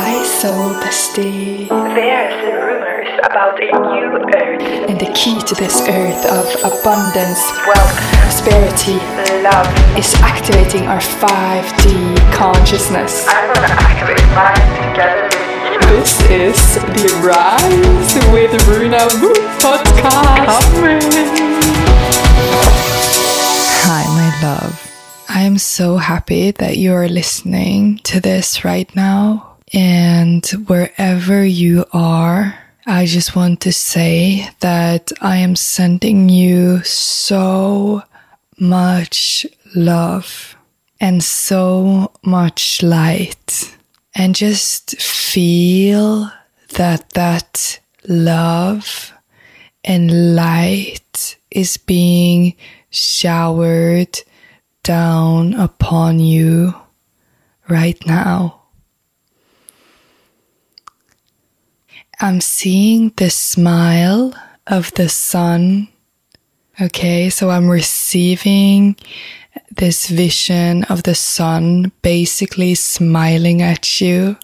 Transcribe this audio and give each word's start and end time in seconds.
Hi, 0.00 0.24
soul 0.24 0.72
bestie. 0.80 1.68
There's 1.68 2.32
rumors 2.64 3.12
about 3.28 3.60
a 3.60 3.68
new 3.68 4.08
earth. 4.32 4.88
And 4.88 4.98
the 4.98 5.12
key 5.12 5.38
to 5.42 5.54
this 5.54 5.76
earth 5.88 6.24
of 6.24 6.46
abundance, 6.64 7.40
Wealth, 7.68 7.94
prosperity, 8.24 8.96
love. 9.44 9.68
is 9.98 10.14
activating 10.24 10.86
our 10.88 11.00
5D 11.00 12.16
consciousness. 12.32 13.26
I'm 13.28 13.52
gonna 13.52 13.68
activate 13.76 14.24
mine 14.32 14.68
together 14.88 15.24
with 15.28 15.68
you. 15.68 15.80
This 15.92 16.12
is 16.30 16.58
the 16.96 17.08
Rise 17.20 18.12
with 18.32 18.52
Runa 18.68 19.04
Wu 19.20 19.32
podcast. 19.60 20.72
Hi, 23.84 24.04
my 24.16 24.30
love. 24.48 24.80
I 25.28 25.42
am 25.42 25.58
so 25.58 25.98
happy 25.98 26.50
that 26.52 26.76
you 26.78 26.94
are 26.94 27.08
listening 27.08 27.98
to 28.04 28.18
this 28.20 28.64
right 28.64 28.88
now. 28.96 29.49
And 29.72 30.44
wherever 30.66 31.44
you 31.44 31.84
are, 31.92 32.58
I 32.86 33.06
just 33.06 33.36
want 33.36 33.60
to 33.60 33.72
say 33.72 34.48
that 34.60 35.12
I 35.20 35.36
am 35.36 35.54
sending 35.54 36.28
you 36.28 36.82
so 36.82 38.02
much 38.58 39.46
love 39.74 40.56
and 41.00 41.22
so 41.22 42.10
much 42.24 42.82
light. 42.82 43.76
And 44.14 44.34
just 44.34 45.00
feel 45.00 46.32
that 46.70 47.10
that 47.10 47.80
love 48.08 49.12
and 49.84 50.34
light 50.34 51.36
is 51.50 51.76
being 51.76 52.56
showered 52.90 54.18
down 54.82 55.54
upon 55.54 56.18
you 56.18 56.74
right 57.68 58.04
now. 58.04 58.59
I'm 62.22 62.42
seeing 62.42 63.12
the 63.16 63.30
smile 63.30 64.34
of 64.66 64.92
the 64.92 65.08
sun. 65.08 65.88
Okay, 66.78 67.30
so 67.30 67.48
I'm 67.48 67.66
receiving 67.66 68.96
this 69.74 70.08
vision 70.08 70.84
of 70.84 71.04
the 71.04 71.14
sun 71.14 71.92
basically 72.02 72.74
smiling 72.74 73.62
at 73.62 74.02
you. 74.02 74.36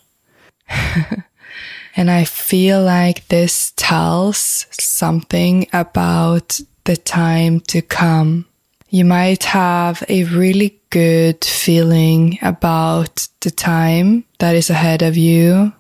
and 1.97 2.11
I 2.11 2.25
feel 2.25 2.83
like 2.83 3.29
this 3.29 3.75
tells 3.77 4.67
something 4.71 5.67
about 5.71 6.59
the 6.85 6.97
time 6.97 7.61
to 7.61 7.83
come. 7.83 8.47
You 8.89 9.05
might 9.05 9.45
have 9.45 10.03
a 10.09 10.25
really 10.25 10.81
good 10.89 11.45
feeling 11.45 12.39
about 12.41 13.29
the 13.41 13.51
time 13.51 14.25
that 14.39 14.55
is 14.55 14.71
ahead 14.71 15.03
of 15.03 15.19
you. 15.19 15.75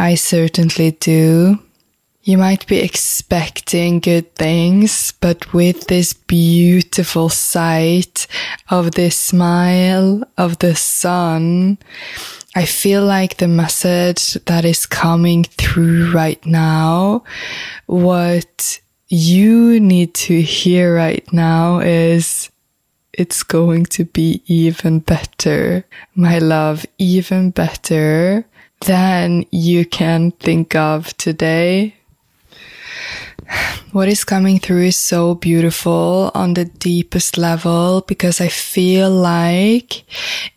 I 0.00 0.14
certainly 0.14 0.92
do. 0.92 1.58
You 2.22 2.38
might 2.38 2.66
be 2.66 2.78
expecting 2.78 4.00
good 4.00 4.34
things, 4.34 5.12
but 5.20 5.52
with 5.52 5.88
this 5.88 6.14
beautiful 6.14 7.28
sight 7.28 8.26
of 8.70 8.92
the 8.92 9.10
smile 9.10 10.24
of 10.38 10.58
the 10.60 10.74
sun, 10.74 11.76
I 12.56 12.64
feel 12.64 13.04
like 13.04 13.36
the 13.36 13.48
message 13.48 14.38
that 14.46 14.64
is 14.64 14.86
coming 14.86 15.44
through 15.44 16.12
right 16.12 16.44
now, 16.46 17.24
what 17.84 18.80
you 19.08 19.80
need 19.80 20.14
to 20.14 20.40
hear 20.40 20.96
right 20.96 21.30
now 21.30 21.80
is 21.80 22.50
it's 23.12 23.42
going 23.42 23.84
to 23.84 24.06
be 24.06 24.40
even 24.46 25.00
better, 25.00 25.84
my 26.14 26.38
love, 26.38 26.86
even 26.96 27.50
better 27.50 28.46
than 28.86 29.44
you 29.50 29.84
can 29.84 30.30
think 30.32 30.74
of 30.74 31.16
today. 31.16 31.94
What 33.92 34.08
is 34.08 34.22
coming 34.22 34.60
through 34.60 34.84
is 34.84 34.96
so 34.96 35.34
beautiful 35.34 36.30
on 36.34 36.54
the 36.54 36.64
deepest 36.64 37.36
level 37.36 38.02
because 38.06 38.40
I 38.40 38.46
feel 38.46 39.10
like 39.10 40.04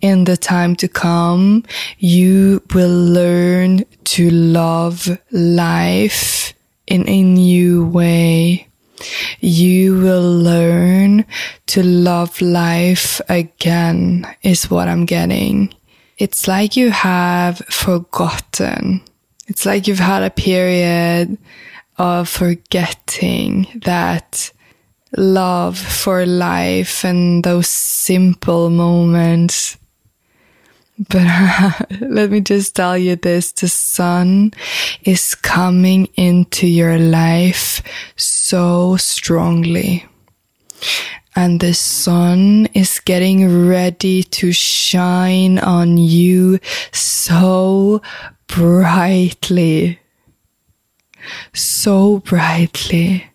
in 0.02 0.26
the 0.26 0.38
time 0.38 0.76
to 0.78 0.88
come, 0.88 1.64
you 1.98 2.62
will 2.76 2.94
learn 2.94 3.86
to 4.04 4.30
love 4.30 5.18
life 5.32 6.54
in 6.86 7.10
a 7.10 7.24
new 7.24 7.88
way. 7.88 8.68
You 9.40 9.98
will 9.98 10.38
learn 10.40 11.26
to 11.68 11.82
love 11.82 12.40
life 12.40 13.20
again 13.28 14.28
is 14.44 14.70
what 14.70 14.88
I'm 14.88 15.06
getting. 15.06 15.74
It's 16.18 16.48
like 16.48 16.76
you 16.76 16.92
have 16.92 17.58
forgotten. 17.70 19.02
It's 19.48 19.66
like 19.66 19.88
you've 19.88 20.00
had 20.00 20.24
a 20.24 20.30
period 20.30 21.38
of 21.98 22.30
forgetting 22.30 23.82
that 23.86 24.52
love 25.18 25.78
for 25.78 26.26
life 26.26 27.04
and 27.04 27.44
those 27.44 27.68
simple 27.68 28.70
moments. 28.70 29.78
But 31.10 31.88
let 32.02 32.30
me 32.30 32.42
just 32.42 32.76
tell 32.76 32.98
you 32.98 33.16
this. 33.16 33.52
The 33.52 33.68
sun 33.68 34.54
is 35.04 35.36
coming 35.36 36.08
into 36.16 36.68
your 36.68 36.98
life 36.98 37.82
so 38.16 38.98
strongly. 38.98 40.06
And 41.36 41.60
the 41.60 41.74
sun 41.74 42.68
is 42.74 43.00
getting 43.00 43.68
ready 43.68 44.24
to 44.24 44.52
shine 44.52 45.58
on 45.60 45.98
you 45.98 46.60
so 46.92 48.02
brightly. 48.48 50.00
So 51.54 52.20
brightly. 52.20 53.26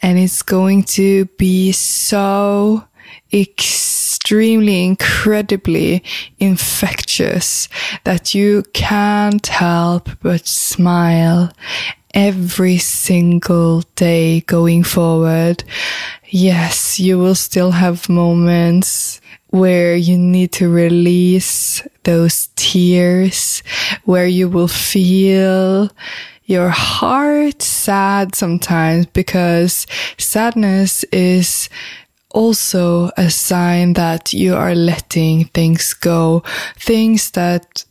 And 0.00 0.18
it's 0.18 0.42
going 0.42 0.84
to 0.84 1.26
be 1.36 1.72
so 1.72 2.84
extremely, 3.32 4.84
incredibly 4.84 6.02
infectious 6.38 7.68
that 8.04 8.34
you 8.34 8.62
can't 8.72 9.46
help 9.46 10.08
but 10.22 10.46
smile 10.46 11.52
every 12.14 12.78
single 12.78 13.82
day 13.94 14.40
going 14.42 14.82
forward. 14.82 15.62
Yes, 16.32 17.00
you 17.00 17.18
will 17.18 17.34
still 17.34 17.72
have 17.72 18.08
moments 18.08 19.20
where 19.48 19.96
you 19.96 20.16
need 20.16 20.52
to 20.52 20.68
release 20.68 21.82
those 22.04 22.50
tears, 22.54 23.64
where 24.04 24.28
you 24.28 24.48
will 24.48 24.68
feel 24.68 25.90
your 26.44 26.68
heart 26.68 27.60
sad 27.62 28.36
sometimes 28.36 29.06
because 29.06 29.88
sadness 30.18 31.02
is 31.10 31.68
also 32.30 33.10
a 33.16 33.28
sign 33.28 33.94
that 33.94 34.32
you 34.32 34.54
are 34.54 34.74
letting 34.76 35.46
things 35.46 35.94
go, 35.94 36.44
things 36.78 37.32
that 37.32 37.84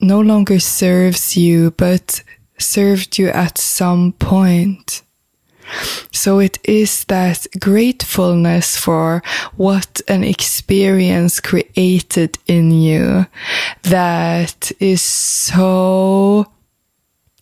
no 0.00 0.22
longer 0.22 0.58
serves 0.58 1.36
you, 1.36 1.70
but 1.72 2.22
served 2.58 3.18
you 3.18 3.28
at 3.28 3.58
some 3.58 4.12
point. 4.12 5.02
So 6.10 6.38
it 6.38 6.58
is 6.64 7.04
that 7.04 7.46
gratefulness 7.60 8.76
for 8.76 9.22
what 9.56 10.00
an 10.08 10.24
experience 10.24 11.40
created 11.40 12.38
in 12.46 12.70
you 12.70 13.26
that 13.82 14.72
is 14.80 15.02
so 15.02 16.46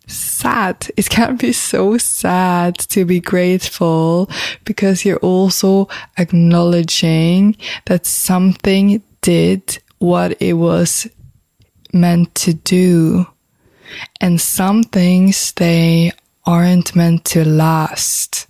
sad. 0.06 0.90
It 0.96 1.08
can 1.08 1.36
be 1.36 1.52
so 1.52 1.98
sad 1.98 2.78
to 2.90 3.04
be 3.04 3.20
grateful 3.20 4.28
because 4.64 5.04
you're 5.04 5.18
also 5.18 5.88
acknowledging 6.18 7.56
that 7.86 8.06
something 8.06 9.02
did 9.20 9.78
what 9.98 10.40
it 10.40 10.54
was 10.54 11.08
meant 11.92 12.34
to 12.34 12.54
do. 12.54 13.26
And 14.20 14.40
some 14.40 14.82
things 14.84 15.52
they 15.52 16.12
aren't 16.44 16.96
meant 16.96 17.24
to 17.26 17.44
last. 17.44 18.46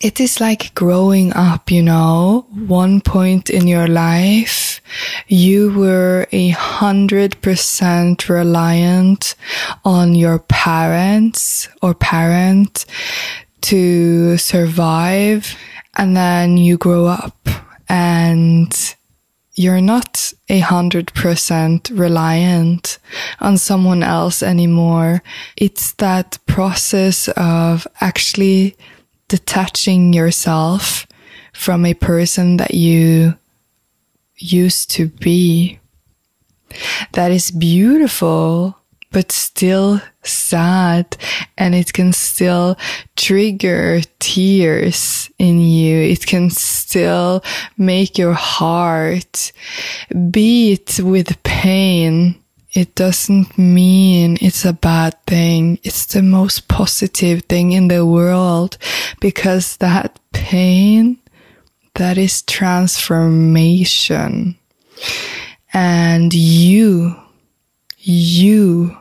It 0.00 0.20
is 0.20 0.40
like 0.40 0.74
growing 0.74 1.32
up, 1.34 1.70
you 1.70 1.82
know, 1.82 2.46
one 2.50 3.00
point 3.00 3.50
in 3.50 3.68
your 3.68 3.86
life, 3.86 4.80
you 5.28 5.72
were 5.78 6.26
a 6.32 6.50
hundred 6.50 7.40
percent 7.42 8.28
reliant 8.28 9.34
on 9.84 10.14
your 10.14 10.38
parents 10.38 11.68
or 11.82 11.94
parent 11.94 12.86
to 13.62 14.36
survive. 14.38 15.56
And 15.96 16.16
then 16.16 16.56
you 16.56 16.76
grow 16.76 17.06
up 17.06 17.48
and 17.88 18.96
you're 19.54 19.80
not 19.80 20.32
a 20.48 20.58
hundred 20.58 21.12
percent 21.14 21.90
reliant 21.90 22.98
on 23.40 23.56
someone 23.56 24.02
else 24.02 24.42
anymore. 24.42 25.22
It's 25.56 25.92
that 25.92 26.38
process 26.46 27.28
of 27.36 27.86
actually 28.00 28.76
detaching 29.28 30.12
yourself 30.12 31.06
from 31.52 31.86
a 31.86 31.94
person 31.94 32.56
that 32.56 32.74
you 32.74 33.34
used 34.36 34.90
to 34.92 35.06
be. 35.08 35.78
that 37.12 37.30
is 37.30 37.52
beautiful, 37.52 38.76
but 39.14 39.30
still 39.30 40.00
sad 40.24 41.16
and 41.56 41.74
it 41.74 41.92
can 41.92 42.12
still 42.12 42.76
trigger 43.14 44.00
tears 44.18 45.30
in 45.38 45.60
you. 45.60 46.00
It 46.00 46.26
can 46.26 46.50
still 46.50 47.44
make 47.78 48.18
your 48.18 48.32
heart 48.32 49.52
beat 50.30 50.98
with 51.00 51.40
pain. 51.44 52.34
It 52.72 52.96
doesn't 52.96 53.56
mean 53.56 54.36
it's 54.40 54.64
a 54.64 54.72
bad 54.72 55.14
thing. 55.28 55.78
It's 55.84 56.06
the 56.06 56.22
most 56.22 56.66
positive 56.66 57.44
thing 57.44 57.70
in 57.70 57.86
the 57.86 58.04
world 58.04 58.78
because 59.20 59.76
that 59.76 60.18
pain, 60.32 61.18
that 61.94 62.18
is 62.18 62.42
transformation. 62.42 64.58
And 65.72 66.34
you, 66.34 67.14
you 68.00 68.98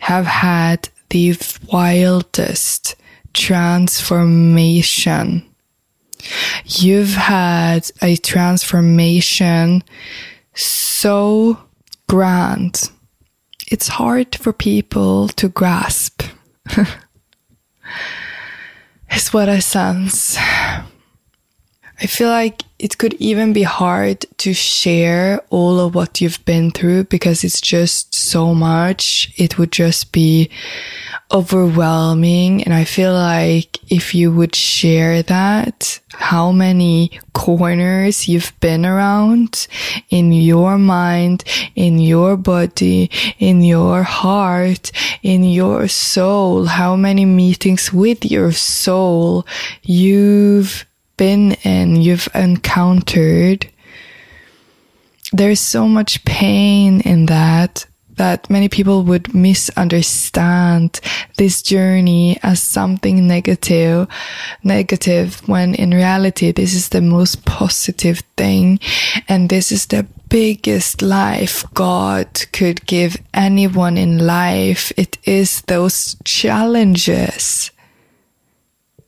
have 0.00 0.26
had 0.26 0.88
the 1.10 1.36
wildest 1.72 2.96
transformation. 3.32 5.46
You've 6.64 7.14
had 7.14 7.88
a 8.02 8.16
transformation 8.16 9.84
so 10.54 11.58
grand. 12.08 12.90
It's 13.68 13.86
hard 13.88 14.34
for 14.34 14.52
people 14.52 15.28
to 15.28 15.48
grasp. 15.48 16.22
is 19.14 19.32
what 19.32 19.48
I 19.48 19.60
sense. 19.60 20.36
I 20.38 20.84
feel 22.06 22.28
like 22.28 22.62
it 22.80 22.96
could 22.96 23.12
even 23.14 23.52
be 23.52 23.62
hard 23.62 24.24
to 24.38 24.54
share 24.54 25.42
all 25.50 25.78
of 25.78 25.94
what 25.94 26.22
you've 26.22 26.42
been 26.46 26.70
through 26.70 27.04
because 27.04 27.44
it's 27.44 27.60
just 27.60 28.14
so 28.14 28.54
much. 28.54 29.30
It 29.36 29.58
would 29.58 29.70
just 29.70 30.12
be 30.12 30.48
overwhelming. 31.30 32.64
And 32.64 32.72
I 32.72 32.84
feel 32.84 33.12
like 33.12 33.78
if 33.92 34.14
you 34.14 34.32
would 34.32 34.54
share 34.54 35.22
that, 35.24 36.00
how 36.14 36.52
many 36.52 37.20
corners 37.34 38.26
you've 38.26 38.58
been 38.60 38.86
around 38.86 39.68
in 40.08 40.32
your 40.32 40.78
mind, 40.78 41.44
in 41.74 41.98
your 41.98 42.38
body, 42.38 43.10
in 43.38 43.62
your 43.62 44.04
heart, 44.04 44.90
in 45.22 45.44
your 45.44 45.86
soul, 45.86 46.64
how 46.64 46.96
many 46.96 47.26
meetings 47.26 47.92
with 47.92 48.24
your 48.24 48.52
soul 48.52 49.46
you've 49.82 50.86
been 51.20 51.52
in, 51.64 51.96
you've 51.96 52.30
encountered, 52.34 53.68
there's 55.34 55.60
so 55.60 55.86
much 55.86 56.24
pain 56.24 57.02
in 57.02 57.26
that 57.26 57.84
that 58.16 58.48
many 58.48 58.68
people 58.68 59.02
would 59.02 59.34
misunderstand 59.34 61.00
this 61.36 61.62
journey 61.62 62.38
as 62.42 62.60
something 62.60 63.26
negative, 63.26 64.08
negative 64.62 65.46
when 65.46 65.74
in 65.74 65.90
reality 65.90 66.52
this 66.52 66.74
is 66.74 66.88
the 66.88 67.00
most 67.00 67.44
positive 67.44 68.20
thing 68.36 68.78
and 69.28 69.48
this 69.48 69.72
is 69.72 69.86
the 69.86 70.06
biggest 70.28 71.00
life 71.02 71.64
God 71.74 72.28
could 72.52 72.84
give 72.86 73.16
anyone 73.32 73.96
in 73.96 74.26
life. 74.26 74.92
It 74.96 75.16
is 75.24 75.62
those 75.62 76.16
challenges 76.24 77.70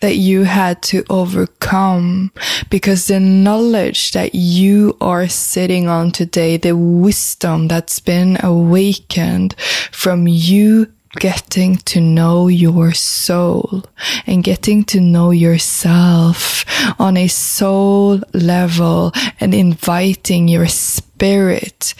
that 0.03 0.17
you 0.17 0.43
had 0.43 0.83
to 0.83 1.05
overcome 1.09 2.33
because 2.69 3.07
the 3.07 3.21
knowledge 3.21 4.11
that 4.13 4.35
you 4.35 4.97
are 5.01 5.29
sitting 5.29 5.89
on 5.89 6.11
today, 6.11 6.57
the 6.57 6.77
wisdom 6.77 7.69
that's 7.69 8.01
been 8.01 8.37
awakened 8.43 9.55
from 9.93 10.27
you 10.27 10.93
getting 11.21 11.77
to 11.77 12.01
know 12.01 12.49
your 12.49 12.93
soul 12.93 13.85
and 14.27 14.43
getting 14.43 14.83
to 14.83 15.01
know 15.01 15.31
yourself 15.31 16.65
on 16.99 17.17
a 17.17 17.29
soul 17.29 18.21
level 18.35 19.13
and 19.39 19.55
inviting 19.55 20.49
your 20.49 20.67
spirit 20.67 21.95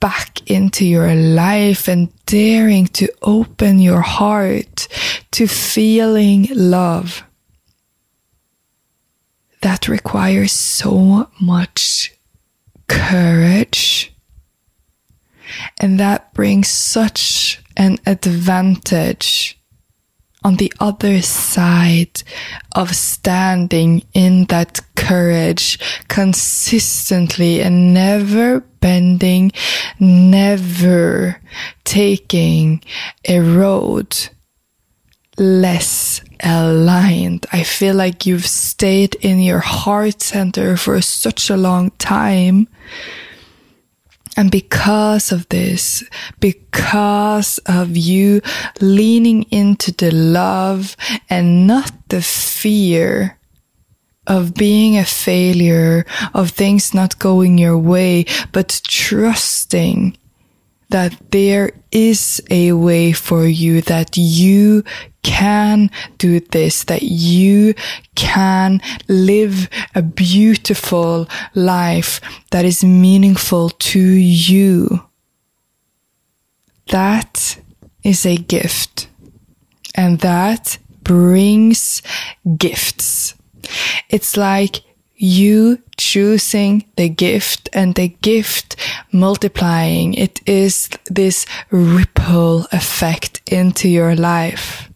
back 0.00 0.50
into 0.50 0.84
your 0.84 1.14
life 1.14 1.86
and 1.86 2.10
daring 2.26 2.88
to 2.88 3.08
open 3.22 3.78
your 3.78 4.00
heart 4.00 4.88
to 5.30 5.46
feeling 5.46 6.48
love 6.50 7.22
that 9.74 9.88
requires 9.88 10.52
so 10.52 11.28
much 11.40 12.14
courage. 12.86 14.14
And 15.80 15.98
that 15.98 16.32
brings 16.32 16.68
such 16.68 17.60
an 17.76 17.98
advantage 18.06 19.58
on 20.44 20.54
the 20.56 20.72
other 20.78 21.20
side 21.22 22.22
of 22.76 22.94
standing 22.94 24.04
in 24.12 24.44
that 24.44 24.80
courage 24.94 25.80
consistently 26.06 27.60
and 27.60 27.92
never 27.92 28.60
bending, 28.78 29.50
never 29.98 31.42
taking 31.82 32.80
a 33.28 33.40
road 33.40 34.28
less 35.36 36.20
aligned. 36.44 37.46
I 37.52 37.63
feel 37.74 37.94
like 37.94 38.24
you've 38.24 38.46
stayed 38.46 39.16
in 39.16 39.40
your 39.40 39.58
heart 39.58 40.22
center 40.22 40.76
for 40.76 41.00
such 41.02 41.50
a 41.50 41.56
long 41.56 41.90
time. 41.98 42.68
And 44.36 44.50
because 44.50 45.32
of 45.32 45.48
this, 45.48 46.04
because 46.40 47.58
of 47.66 47.96
you 47.96 48.40
leaning 48.80 49.42
into 49.50 49.92
the 49.92 50.10
love 50.10 50.96
and 51.28 51.66
not 51.66 51.92
the 52.08 52.22
fear 52.22 53.38
of 54.26 54.54
being 54.54 54.96
a 54.96 55.04
failure, 55.04 56.06
of 56.32 56.50
things 56.50 56.94
not 56.94 57.18
going 57.18 57.58
your 57.58 57.78
way, 57.78 58.24
but 58.52 58.80
trusting 58.88 60.16
that 60.90 61.14
there 61.30 61.72
is 61.90 62.40
a 62.50 62.72
way 62.72 63.12
for 63.12 63.46
you, 63.46 63.82
that 63.82 64.16
you 64.16 64.84
can 65.24 65.90
do 66.18 66.38
this, 66.38 66.84
that 66.84 67.02
you 67.02 67.74
can 68.14 68.80
live 69.08 69.68
a 69.96 70.02
beautiful 70.02 71.28
life 71.54 72.20
that 72.52 72.64
is 72.64 72.84
meaningful 72.84 73.70
to 73.70 74.00
you. 74.00 75.02
That 76.90 77.58
is 78.04 78.24
a 78.24 78.36
gift. 78.36 79.08
And 79.96 80.20
that 80.20 80.78
brings 81.02 82.02
gifts. 82.56 83.34
It's 84.08 84.36
like 84.36 84.82
you 85.16 85.78
choosing 85.96 86.84
the 86.96 87.08
gift 87.08 87.68
and 87.72 87.94
the 87.94 88.08
gift 88.08 88.76
multiplying. 89.12 90.14
It 90.14 90.40
is 90.46 90.88
this 91.06 91.46
ripple 91.70 92.66
effect 92.72 93.40
into 93.46 93.88
your 93.88 94.14
life. 94.16 94.90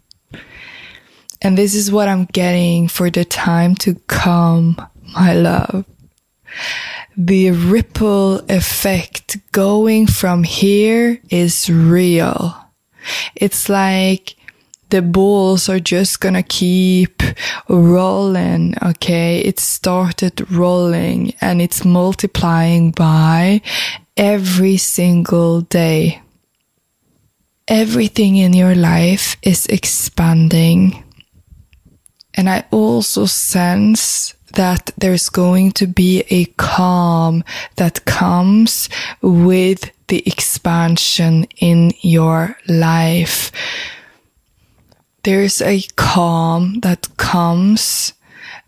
And 1.40 1.56
this 1.56 1.74
is 1.74 1.92
what 1.92 2.08
I'm 2.08 2.24
getting 2.26 2.88
for 2.88 3.10
the 3.10 3.24
time 3.24 3.74
to 3.76 3.94
come, 4.06 4.76
my 5.14 5.34
love. 5.34 5.84
The 7.16 7.50
ripple 7.50 8.38
effect 8.48 9.38
going 9.52 10.06
from 10.06 10.42
here 10.42 11.20
is 11.30 11.70
real. 11.70 12.56
It's 13.34 13.68
like 13.68 14.36
the 14.90 15.02
balls 15.02 15.68
are 15.68 15.80
just 15.80 16.20
gonna 16.20 16.42
keep 16.42 17.22
rolling, 17.68 18.74
okay? 18.82 19.40
It 19.40 19.60
started 19.60 20.50
rolling 20.50 21.34
and 21.40 21.60
it's 21.60 21.84
multiplying 21.84 22.90
by 22.92 23.60
every 24.16 24.76
single 24.76 25.60
day. 25.60 26.22
Everything 27.68 28.36
in 28.36 28.54
your 28.54 28.74
life 28.74 29.36
is 29.42 29.66
expanding 29.66 31.04
and 32.38 32.48
I 32.48 32.64
also 32.70 33.26
sense 33.26 34.32
that 34.54 34.92
there's 34.96 35.28
going 35.28 35.72
to 35.72 35.88
be 35.88 36.22
a 36.30 36.44
calm 36.56 37.42
that 37.76 38.04
comes 38.04 38.88
with 39.20 39.90
the 40.06 40.22
expansion 40.24 41.48
in 41.58 41.92
your 42.00 42.56
life. 42.68 43.50
There's 45.24 45.60
a 45.60 45.82
calm 45.96 46.78
that 46.80 47.08
comes 47.16 48.12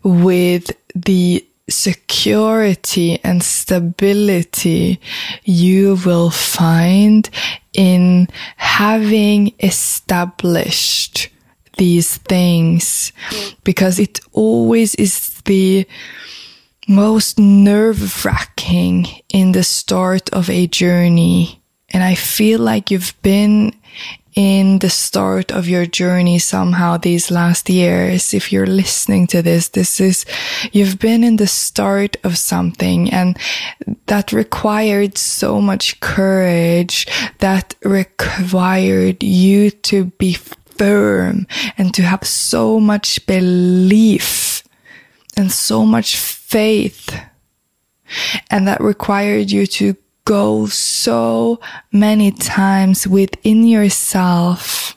with 0.03 0.71
the 0.93 1.47
security 1.69 3.21
and 3.23 3.41
stability 3.41 4.99
you 5.45 5.97
will 6.05 6.29
find 6.29 7.29
in 7.71 8.27
having 8.57 9.53
established 9.61 11.29
these 11.77 12.17
things 12.17 13.11
because 13.63 13.99
it 13.99 14.19
always 14.33 14.95
is 14.95 15.41
the 15.45 15.85
most 16.87 17.39
nerve 17.39 18.25
wracking 18.25 19.07
in 19.29 19.53
the 19.53 19.63
start 19.63 20.29
of 20.33 20.49
a 20.49 20.67
journey 20.67 21.61
And 21.93 22.03
I 22.03 22.15
feel 22.15 22.59
like 22.59 22.89
you've 22.89 23.15
been 23.21 23.73
in 24.33 24.79
the 24.79 24.89
start 24.89 25.51
of 25.51 25.67
your 25.67 25.85
journey 25.85 26.39
somehow 26.39 26.95
these 26.95 27.29
last 27.29 27.69
years. 27.69 28.33
If 28.33 28.51
you're 28.51 28.65
listening 28.65 29.27
to 29.27 29.41
this, 29.41 29.69
this 29.69 29.99
is, 29.99 30.25
you've 30.71 30.99
been 30.99 31.23
in 31.23 31.35
the 31.35 31.47
start 31.47 32.15
of 32.23 32.37
something 32.37 33.11
and 33.11 33.37
that 34.05 34.31
required 34.31 35.17
so 35.17 35.59
much 35.59 35.99
courage 35.99 37.07
that 37.39 37.75
required 37.83 39.21
you 39.21 39.69
to 39.69 40.05
be 40.05 40.33
firm 40.33 41.45
and 41.81 41.95
to 41.95 42.03
have 42.03 42.23
so 42.23 42.79
much 42.79 43.25
belief 43.25 44.63
and 45.35 45.51
so 45.51 45.83
much 45.83 46.15
faith. 46.15 47.09
And 48.51 48.67
that 48.67 48.79
required 48.81 49.49
you 49.49 49.65
to 49.65 49.95
go 50.23 50.67
so 50.67 51.59
many 51.91 52.29
times 52.33 53.07
within 53.07 53.65
yourself 53.65 54.95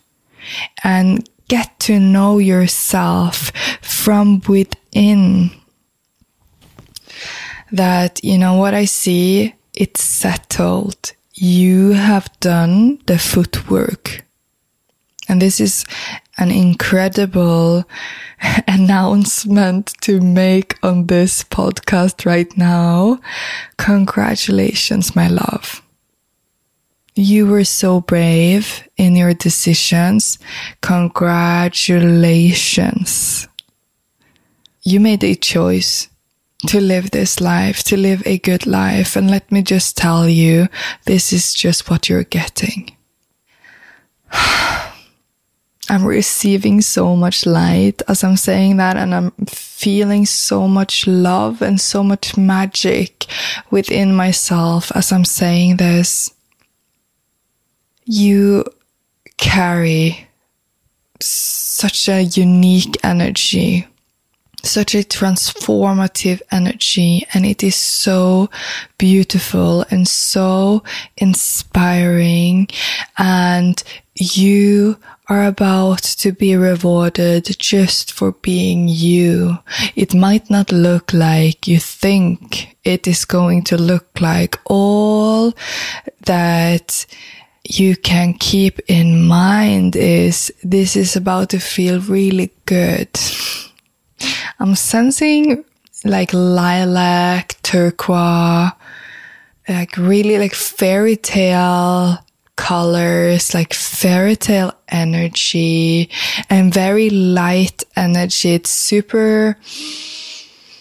and 0.83 1.27
get 1.49 1.81
to 1.81 1.99
know 1.99 2.37
yourself 2.37 3.51
from 3.81 4.43
within. 4.47 5.53
That, 7.73 8.23
you 8.23 8.37
know, 8.37 8.57
what 8.57 8.75
I 8.75 8.85
see, 8.85 9.55
it's 9.73 10.05
settled. 10.05 11.13
You 11.33 11.93
have 11.93 12.29
done 12.41 12.99
the 13.07 13.19
footwork. 13.19 14.21
And 15.27 15.41
this 15.41 15.59
is 15.61 15.87
an 16.37 16.51
incredible 16.51 17.85
announcement 18.69 19.95
to 20.01 20.21
make 20.21 20.77
on 20.83 21.07
this 21.07 21.45
podcast 21.45 22.27
right 22.27 22.57
now. 22.57 23.21
Congratulations, 23.77 25.15
my 25.15 25.29
love. 25.29 25.81
You 27.15 27.47
were 27.47 27.63
so 27.65 28.01
brave 28.01 28.89
in 28.97 29.15
your 29.15 29.35
decisions. 29.35 30.39
Congratulations. 30.81 33.47
You 34.83 34.99
made 35.01 35.23
a 35.23 35.37
choice 35.37 36.09
to 36.67 36.81
live 36.81 37.13
this 37.13 37.41
life, 37.41 37.85
to 37.85 37.97
live 37.97 38.27
a 38.27 38.39
good 38.39 38.67
life. 38.67 39.15
And 39.15 39.31
let 39.31 39.53
me 39.53 39.63
just 39.63 39.97
tell 39.97 40.29
you, 40.29 40.67
this 41.05 41.33
is 41.33 41.55
just 41.55 41.89
what 41.89 42.09
you're 42.09 42.25
getting. 42.25 42.97
I'm 45.95 46.05
receiving 46.05 46.81
so 46.81 47.15
much 47.15 47.47
light 47.47 48.03
as 48.09 48.25
I'm 48.25 48.37
saying 48.37 48.79
that, 48.79 48.97
and 48.97 49.15
I'm 49.15 49.31
feeling 49.47 50.27
so 50.27 50.67
much 50.67 51.07
love 51.07 51.63
and 51.63 51.81
so 51.81 52.03
much 52.03 52.37
magic 52.37 53.27
within 53.71 54.13
myself 54.13 54.91
as 54.97 55.13
I'm 55.13 55.25
saying 55.25 55.77
this. 55.77 56.35
You 58.07 58.65
carry 59.37 60.27
such 61.21 62.09
a 62.09 62.23
unique 62.23 62.97
energy, 63.05 63.87
such 64.65 64.97
a 64.97 65.05
transformative 65.05 66.43
energy, 66.51 67.25
and 67.35 67.47
it 67.47 67.63
is 67.63 67.77
so 67.77 68.51
beautiful 68.99 69.85
and 69.93 70.09
so 70.09 70.83
inspiring. 71.19 72.67
And 73.17 73.81
you 74.15 74.97
are 75.29 75.45
about 75.45 76.03
to 76.03 76.33
be 76.33 76.57
rewarded 76.57 77.45
just 77.59 78.13
for 78.13 78.33
being 78.33 78.89
you. 78.89 79.59
It 79.97 80.15
might 80.15 80.51
not 80.51 80.71
look 80.71 81.13
like 81.13 81.67
you 81.67 81.79
think 81.79 82.77
it 82.85 83.07
is 83.07 83.25
going 83.25 83.65
to 83.65 83.77
look 83.77 84.21
like 84.21 84.59
all 84.67 85.55
that 86.23 87.07
you 87.65 87.97
can 87.97 88.35
keep 88.35 88.79
in 88.89 89.27
mind 89.27 89.97
is 89.97 90.53
this 90.63 90.97
is 90.97 91.17
about 91.17 91.49
to 91.51 91.59
feel 91.59 92.01
really 92.01 92.53
good. 92.67 93.09
I'm 94.61 94.75
sensing 94.75 95.65
like 96.05 96.33
lilac, 96.35 97.57
turquoise, 97.63 98.73
like 99.67 99.97
really 99.97 100.39
like 100.39 100.55
fairy 100.55 101.17
tale 101.17 102.24
colors, 102.57 103.55
like 103.55 103.75
fairy 103.75 104.37
tale 104.37 104.73
energy 104.89 106.11
and 106.49 106.73
very 106.73 107.11
light 107.11 107.85
energy. 107.97 108.55
It's 108.55 108.71
super 108.71 109.59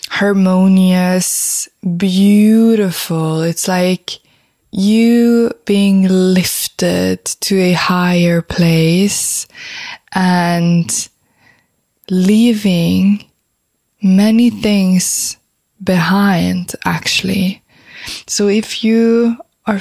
harmonious, 0.10 1.68
beautiful. 1.98 3.42
It's 3.42 3.68
like 3.68 4.20
you 4.72 5.52
being 5.66 6.08
lifted 6.08 7.26
to 7.26 7.60
a 7.60 7.74
higher 7.74 8.42
place 8.42 9.48
and 10.14 11.10
leaving 12.10 13.26
many 14.02 14.50
things 14.50 15.38
behind, 15.84 16.74
actually. 16.86 17.64
So 18.28 18.48
if 18.48 18.84
you 18.84 19.38
are 19.66 19.80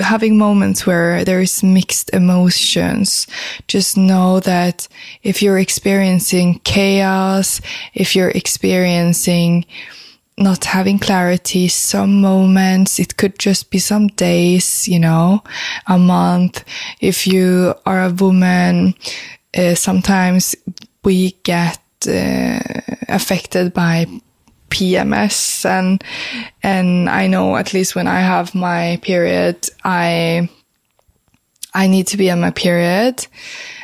having 0.00 0.36
moments 0.38 0.86
where 0.86 1.24
there's 1.24 1.62
mixed 1.62 2.10
emotions, 2.12 3.26
just 3.68 3.96
know 3.96 4.40
that 4.40 4.88
if 5.22 5.42
you're 5.42 5.58
experiencing 5.58 6.60
chaos, 6.64 7.60
if 7.94 8.16
you're 8.16 8.30
experiencing 8.30 9.64
not 10.38 10.64
having 10.64 10.98
clarity, 10.98 11.68
some 11.68 12.20
moments, 12.20 12.98
it 12.98 13.16
could 13.16 13.38
just 13.38 13.70
be 13.70 13.78
some 13.78 14.08
days, 14.08 14.88
you 14.88 14.98
know, 14.98 15.44
a 15.86 15.98
month. 15.98 16.64
If 17.00 17.26
you 17.26 17.74
are 17.84 18.04
a 18.04 18.12
woman, 18.12 18.94
uh, 19.56 19.74
sometimes 19.74 20.54
we 21.04 21.32
get 21.42 21.78
uh, 22.08 22.60
affected 23.08 23.74
by 23.74 24.06
PMS 24.70 25.64
and 25.64 26.02
and 26.62 27.10
I 27.10 27.26
know 27.26 27.56
at 27.56 27.74
least 27.74 27.94
when 27.94 28.06
I 28.06 28.20
have 28.20 28.54
my 28.54 28.98
period 29.02 29.68
I 29.84 30.48
I 31.74 31.86
need 31.86 32.06
to 32.08 32.16
be 32.16 32.30
on 32.30 32.40
my 32.40 32.50
period 32.50 33.26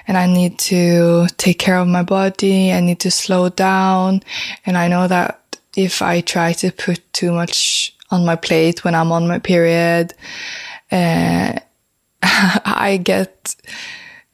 and 0.09 0.17
I 0.17 0.27
need 0.27 0.59
to 0.71 1.27
take 1.37 1.59
care 1.59 1.79
of 1.79 1.89
my 1.89 2.03
body 2.03 2.73
I 2.73 2.81
need 2.81 3.01
to 3.01 3.11
slow 3.11 3.49
down 3.49 4.23
and 4.65 4.79
I 4.79 4.89
know 4.89 5.09
that 5.09 5.59
if 5.77 6.01
I 6.01 6.21
try 6.21 6.53
to 6.55 6.73
put 6.73 7.01
too 7.13 7.33
much 7.33 7.95
on 8.11 8.25
my 8.25 8.37
plate 8.37 8.85
when 8.85 8.95
I'm 8.95 9.13
on 9.13 9.29
my 9.29 9.39
period 9.39 10.15
uh, 10.91 11.59
I 12.23 13.01
get 13.03 13.57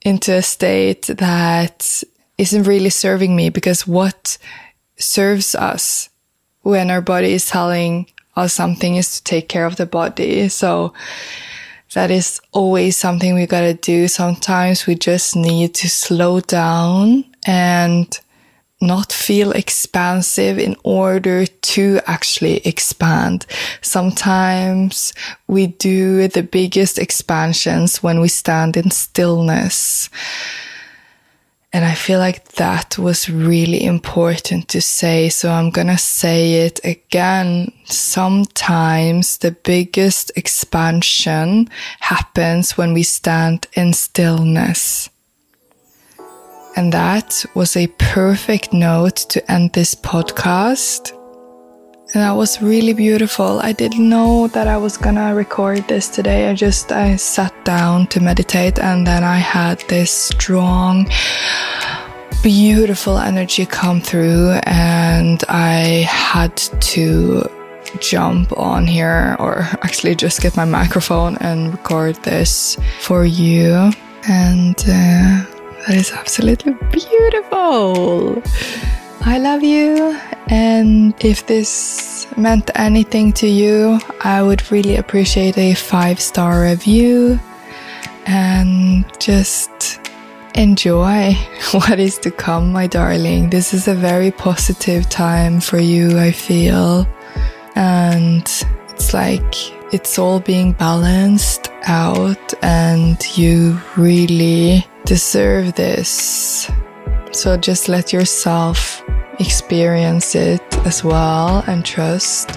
into 0.02 0.34
a 0.34 0.42
state 0.42 1.06
that 1.06 2.02
isn't 2.38 2.64
really 2.64 2.90
serving 2.90 3.34
me 3.36 3.50
because 3.50 3.86
what 3.86 4.38
serves 4.96 5.54
us 5.54 6.08
when 6.62 6.90
our 6.90 7.00
body 7.00 7.32
is 7.32 7.46
telling 7.46 8.06
us 8.36 8.52
something 8.52 8.96
is 8.96 9.16
to 9.16 9.24
take 9.24 9.48
care 9.48 9.66
of 9.66 9.76
the 9.76 9.86
body. 9.86 10.48
So 10.48 10.94
that 11.94 12.10
is 12.10 12.40
always 12.52 12.96
something 12.96 13.34
we 13.34 13.46
gotta 13.46 13.74
do. 13.74 14.08
Sometimes 14.08 14.86
we 14.86 14.94
just 14.94 15.36
need 15.36 15.74
to 15.74 15.88
slow 15.88 16.40
down 16.40 17.24
and 17.44 18.18
not 18.80 19.12
feel 19.12 19.52
expansive 19.52 20.58
in 20.58 20.76
order 20.82 21.46
to 21.46 22.00
actually 22.06 22.56
expand. 22.66 23.46
Sometimes 23.80 25.14
we 25.46 25.68
do 25.68 26.26
the 26.26 26.42
biggest 26.42 26.98
expansions 26.98 28.02
when 28.02 28.20
we 28.20 28.28
stand 28.28 28.76
in 28.76 28.90
stillness. 28.90 30.10
And 31.74 31.86
I 31.86 31.94
feel 31.94 32.18
like 32.18 32.48
that 32.52 32.98
was 32.98 33.30
really 33.30 33.82
important 33.84 34.68
to 34.68 34.82
say. 34.82 35.30
So 35.30 35.50
I'm 35.50 35.70
going 35.70 35.86
to 35.86 35.96
say 35.96 36.66
it 36.66 36.80
again. 36.84 37.72
Sometimes 37.86 39.38
the 39.38 39.52
biggest 39.52 40.30
expansion 40.36 41.70
happens 42.00 42.76
when 42.76 42.92
we 42.92 43.02
stand 43.02 43.68
in 43.72 43.94
stillness. 43.94 45.08
And 46.76 46.92
that 46.92 47.44
was 47.54 47.74
a 47.76 47.86
perfect 47.86 48.74
note 48.74 49.16
to 49.30 49.50
end 49.50 49.72
this 49.72 49.94
podcast. 49.94 51.21
And 52.14 52.22
that 52.22 52.32
was 52.32 52.60
really 52.60 52.92
beautiful. 52.92 53.60
I 53.60 53.72
didn't 53.72 54.06
know 54.06 54.46
that 54.48 54.68
I 54.68 54.76
was 54.76 54.98
gonna 54.98 55.34
record 55.34 55.88
this 55.88 56.10
today. 56.10 56.50
I 56.50 56.54
just 56.54 56.92
I 56.92 57.16
sat 57.16 57.54
down 57.64 58.06
to 58.08 58.20
meditate 58.20 58.78
and 58.78 59.06
then 59.06 59.24
I 59.24 59.38
had 59.38 59.80
this 59.88 60.10
strong 60.10 61.08
beautiful 62.42 63.16
energy 63.16 63.64
come 63.64 64.02
through 64.02 64.50
and 64.64 65.42
I 65.48 66.04
had 66.06 66.54
to 66.92 67.48
jump 67.98 68.52
on 68.58 68.86
here 68.86 69.34
or 69.38 69.60
actually 69.82 70.14
just 70.14 70.42
get 70.42 70.54
my 70.54 70.66
microphone 70.66 71.38
and 71.38 71.72
record 71.72 72.16
this 72.16 72.76
for 73.00 73.24
you. 73.24 73.90
And 74.28 74.78
uh, 74.80 75.46
that 75.86 75.94
is 75.94 76.12
absolutely 76.12 76.74
beautiful. 76.90 78.42
I 79.24 79.38
love 79.38 79.62
you 79.62 80.18
And 80.48 81.14
if 81.24 81.46
this 81.46 82.26
meant 82.36 82.70
anything 82.74 83.32
to 83.34 83.46
you, 83.46 84.00
I 84.20 84.42
would 84.42 84.70
really 84.70 84.96
appreciate 84.96 85.56
a 85.56 85.74
five 85.74 86.20
star 86.20 86.62
review 86.62 87.38
and 88.26 89.04
just 89.18 90.00
enjoy 90.54 91.32
what 91.72 91.98
is 91.98 92.18
to 92.18 92.30
come, 92.30 92.72
my 92.72 92.86
darling. 92.86 93.50
This 93.50 93.72
is 93.72 93.88
a 93.88 93.94
very 93.94 94.30
positive 94.30 95.08
time 95.08 95.60
for 95.60 95.78
you, 95.78 96.18
I 96.18 96.32
feel. 96.32 97.06
And 97.76 98.42
it's 98.90 99.14
like 99.14 99.54
it's 99.94 100.18
all 100.18 100.40
being 100.40 100.72
balanced 100.72 101.70
out, 101.84 102.54
and 102.62 103.16
you 103.36 103.80
really 103.96 104.86
deserve 105.06 105.74
this. 105.74 106.70
So 107.32 107.56
just 107.56 107.88
let 107.88 108.12
yourself 108.12 109.01
experience 109.38 110.34
it 110.34 110.62
as 110.86 111.04
well 111.04 111.64
and 111.66 111.84
trust 111.84 112.48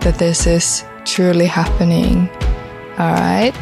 that 0.00 0.16
this 0.18 0.46
is 0.46 0.84
truly 1.04 1.46
happening. 1.46 2.28
All 2.98 3.14
right. 3.14 3.54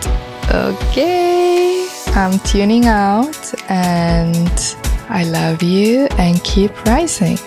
Okay. 0.53 1.89
I'm 2.15 2.39
tuning 2.41 2.87
out 2.87 3.55
and 3.71 4.77
I 5.09 5.25
love 5.25 5.63
you 5.63 6.09
and 6.19 6.43
keep 6.43 6.73
rising. 6.85 7.39